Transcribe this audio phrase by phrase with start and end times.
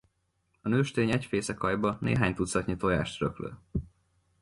[0.61, 3.59] A nőstény egy fészekaljba néhány tucatnyi tojást rak le.